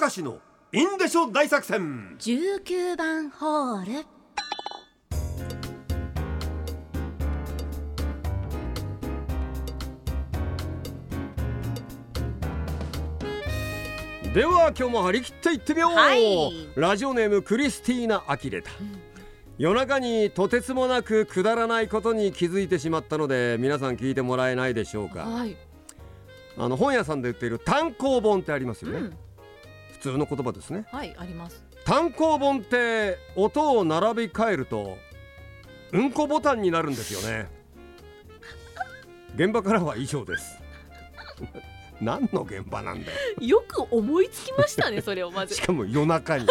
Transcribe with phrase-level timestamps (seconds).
[0.00, 0.38] 明石の
[0.72, 2.16] インデショ大作戦。
[2.18, 4.06] 19番ホール。
[14.34, 16.68] では今日も張り切っていってみよう、はい。
[16.74, 18.72] ラジオネームクリスティーナ・アキレタ、
[19.58, 25.20] 夜中にとてつもなくくだらないことに気づいてしまったので皆さん聞いてもらえないでしょうか。
[25.20, 25.56] はい、
[26.58, 29.16] あの本屋さんで売っている単行本ってありますよね、うん、普
[30.04, 30.84] 通の言葉ですね。
[30.90, 31.64] はいあります。
[31.84, 34.98] 単行本って音を並び替えると
[35.92, 37.48] うんこボタンになるんですよね。
[39.34, 40.58] 現場からは以上です。
[42.00, 43.16] 何の現場なんだよ。
[43.40, 45.54] よく思いつきましたねそれをまず。
[45.54, 46.46] しかも夜中に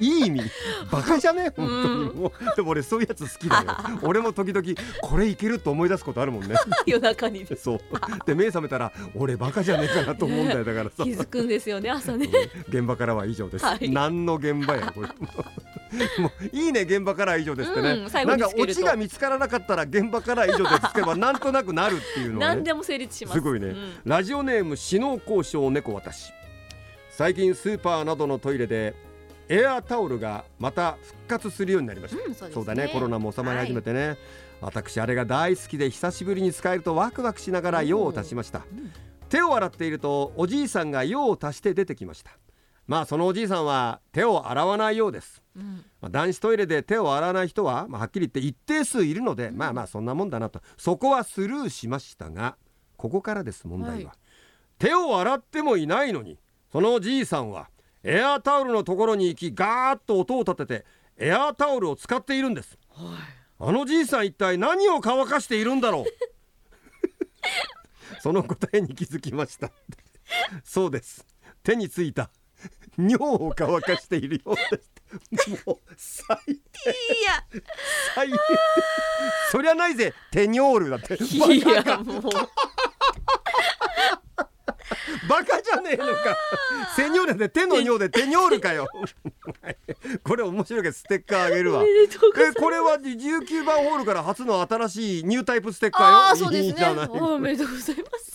[0.00, 0.42] いい意味。
[0.90, 1.52] バカじゃね？
[1.56, 2.56] 本当にもう。
[2.56, 3.64] でも俺そういうやつ好きだよ。
[4.02, 4.66] 俺も時々
[5.02, 6.56] これいけると思い出すことあるもんね。
[6.86, 7.46] 夜中にね。
[7.56, 7.80] そう。
[8.26, 10.64] で目覚めたら俺バカじゃねえかなと思うんだよ。
[10.64, 11.04] だからさ。
[11.04, 12.28] 気づくんですよね朝ね。
[12.68, 13.90] 現場からは以上です、はい。
[13.90, 15.08] 何の現場やこれ。
[16.18, 22.54] もういいね現場からは以上ですってね、うんなんかオチが見つからなかったら現場からは以上ですってばなんとなくなるっていうのはね。
[22.56, 23.34] 何でも成立します。
[23.34, 23.92] すごいね、うん。
[24.04, 26.32] ラジオネーム死能交渉猫私。
[27.10, 28.94] 最近スーパーなどのトイレで
[29.52, 32.54] エアータオルがまた復活するようになりました、うんそうね。
[32.54, 32.88] そうだね。
[32.88, 34.16] コロナも収まり始めてね、
[34.60, 38.92] 私あれが大好きで久しぶりに使えるとワクワクしながら用を足しました、うん。
[39.28, 42.30] 手を洗っているとおじいさんが用を足して出てきました。
[42.86, 45.42] まあそのおじいさんは手を洗わないようです。
[45.56, 45.84] うん。
[46.00, 50.60] まあ、男子トイレで手を洗わない人は、まあ、はっきり言って一定数いるので、まあまあそんなもんだなと。
[50.76, 52.56] そこはスルーしましたが
[52.96, 54.18] ここからです問題は、はい。
[54.78, 56.38] 手を洗ってもいないのに
[56.70, 57.68] そのおじいさんは
[58.02, 60.84] エアータオルのところに行きガーッと音を立てて
[61.18, 62.78] エアータオルを使っているんです。
[63.58, 66.04] あのじいさん一体何を乾かしているんだろう。
[68.22, 69.70] その答えに気づきました。
[70.64, 71.26] そうです。
[71.62, 72.30] 手についた。
[72.98, 75.50] 尿を乾かしているようです。
[75.66, 76.52] もう最低。
[76.52, 76.54] い
[77.24, 77.44] や。
[78.14, 78.36] 最低。
[79.50, 80.14] そりゃないぜ。
[80.30, 81.16] テニョールだって。
[81.22, 82.22] いやもう
[85.28, 86.36] バカじゃねえのか。
[86.96, 88.88] セニョールで手の尿でテニョールかよ。
[90.24, 91.82] これ面白いけどステッカーあげるわ。
[91.82, 96.16] えこれは19番ホールから初の新しいニュータイプステッカーよ。
[96.16, 96.86] ああそうですね。
[97.08, 98.30] おめでとうございます。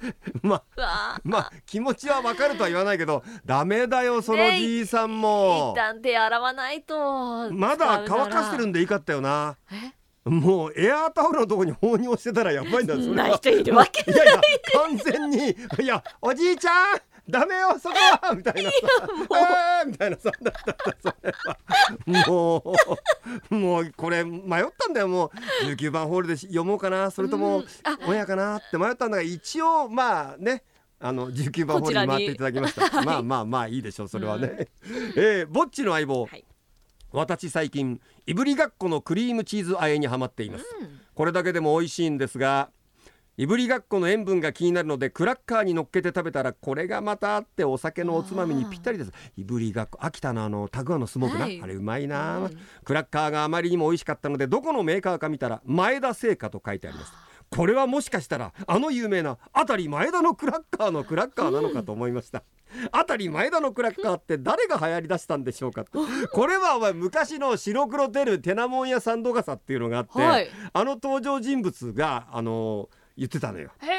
[0.42, 7.50] まあまあ気持ちはわかるとは言わないけどダメだよそのじいさんーも一、旦手洗わないと。
[7.50, 9.56] まだ乾かしてるんんでいいかったよな。
[9.72, 9.97] え？
[10.28, 14.40] もうエアータオルのところに放尿してたらやばいんだよそんな人いるわけいやいや
[14.74, 18.76] 完全にいやおじいちゃんダメよそこはみたいなさ。
[19.30, 22.26] あーみたいなさだったそれは。
[22.26, 22.74] も
[23.50, 25.26] うもうこれ迷ったんだよも
[25.62, 25.66] う。
[25.66, 27.64] 19番ホールで読もうかなそれとも
[28.06, 30.62] 親かなって迷ったんだが一応まあね
[31.00, 33.02] あの19番ホールに回っていただきました。
[33.02, 34.68] まあまあまあいいでしょうそれはね、
[35.16, 36.44] えーぼっちの相棒、はい。
[37.12, 41.00] 私最近いぶりがっこのクリームチーズ和えにはまっています、うん。
[41.14, 42.68] これだけでも美味しいんですが
[43.38, 49.12] いぶりがっこの塩分が気になるのでクラッカーに乗っけて食べたらこれがまたあってお酒のおつまみにぴったりです。
[49.38, 52.58] いぶりがっこ秋田のあのたくあのスモークな、はいあれうまいな、うん。
[52.84, 57.12] クラッカーがあまりにも美味しかったのでどこのメーカーか見たら前田製菓と書いてあります。
[57.48, 62.42] これはもしかしたらあの有名なあたり前田のクラッカーのクラッカーなのかと思いました、あ
[63.06, 65.90] たり前田のクラッカーって誰が流行り出したんでしょうかって。
[66.32, 70.48] これはお前昔の白黒出るテナモンやサンド傘っていうのがあって、はい。
[70.72, 73.90] あの登場人物があの言ってたのよ、へう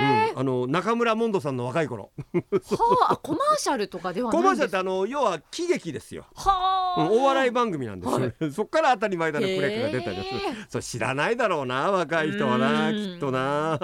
[0.00, 2.12] え、ん、あの中村モンドさんの若い頃。
[2.32, 10.40] はあコマーシャルとかではないコマーシャルってあの要は喜劇ですよ、はあ、うん、お笑い番組なんですよ、はそっから当たり前だのクレックが出たりする。
[10.70, 12.94] そう知らないだろうな若い人はなうん。
[12.94, 13.78] きっとな。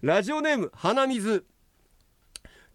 [0.00, 1.44] ラジオネーム鼻水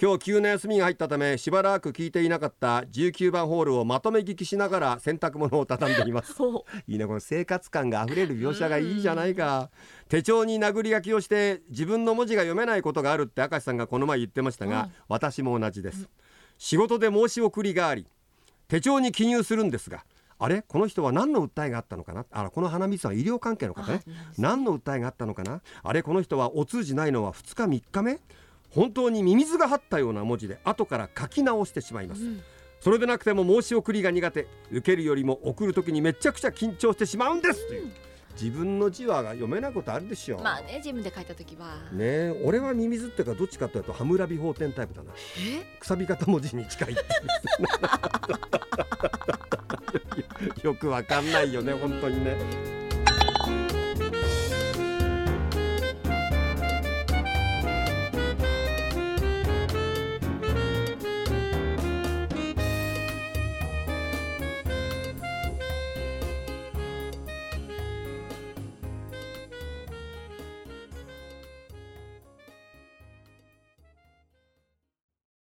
[0.02, 6.34] 今日急な休みが入ったためしばらく聞いていなかった19番ホールをまとめ聞きしながら洗濯物を畳んでいます。
[6.34, 9.70] ほいいねこの生活感があふれる描写がいいじゃないか。
[10.10, 16.10] 手帳に殴り書きをして自分の文字が読めないことがあるって明石さんがこの前言ってましたが、うん私も同じです、
[16.58, 18.08] 仕事で申し送りがあり
[18.70, 20.04] 手帳に記入するんですが
[20.40, 20.64] あれ？
[20.64, 22.26] この人は何の訴えがあったのかな？
[22.32, 24.02] あらこの花水さんは医療関係の方ね。
[24.08, 25.62] あ何の訴えがあったのかな？
[25.84, 26.02] あれ？
[26.02, 28.20] この人はお通じないのは2日3日目？
[28.72, 32.42] 本当にミミズが張ったような文字で後から書き直してしまいます、うん。
[32.80, 37.92] それでなくても申し送りが苦手受けるよりも送る時にめちゃくちゃ緊張してしまうんですという。
[38.40, 45.12] 自分の字は読めないことあるでしょまあね自分で書いた時は、ねえ俺はミミズっていうかどっちかというとハムラビ法典タイプだな。
[45.38, 45.80] え？
[45.80, 46.96] くさび型文字に近いっ
[50.64, 52.38] よくわかんないよね本当にね